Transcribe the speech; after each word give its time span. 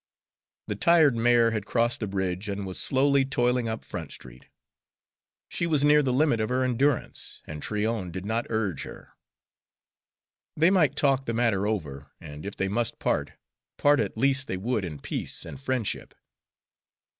The 0.65 0.75
tired 0.75 1.15
mare 1.15 1.51
had 1.51 1.67
crossed 1.67 1.99
the 1.99 2.07
bridge 2.07 2.49
and 2.49 2.65
was 2.65 2.79
slowly 2.79 3.23
toiling 3.23 3.69
up 3.69 3.85
Front 3.85 4.11
Street; 4.13 4.45
she 5.47 5.67
was 5.67 5.83
near 5.83 6.01
the 6.01 6.11
limit 6.11 6.39
of 6.39 6.49
her 6.49 6.63
endurance, 6.63 7.43
and 7.45 7.61
Tryon 7.61 8.09
did 8.09 8.25
not 8.25 8.47
urge 8.49 8.81
her. 8.81 9.11
They 10.57 10.71
might 10.71 10.95
talk 10.95 11.27
the 11.27 11.33
matter 11.35 11.67
over, 11.67 12.07
and 12.19 12.47
if 12.47 12.55
they 12.55 12.67
must 12.67 12.97
part, 12.97 13.33
part 13.77 13.99
at 13.99 14.17
least 14.17 14.47
they 14.47 14.57
would 14.57 14.83
in 14.83 14.97
peace 14.97 15.45
and 15.45 15.61
friendship. 15.61 16.15